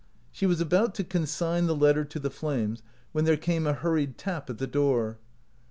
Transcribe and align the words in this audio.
She 0.31 0.47
was 0.47 0.59
about 0.59 0.95
to 0.95 1.03
consign 1.03 1.67
the 1.67 1.75
letter 1.75 2.03
to 2.03 2.17
the 2.19 2.31
flames, 2.31 2.81
when 3.11 3.25
there 3.25 3.37
came 3.37 3.67
a 3.67 3.73
hurried 3.73 4.17
tap 4.17 4.49
at 4.49 4.57
the 4.57 4.65
door. 4.65 5.19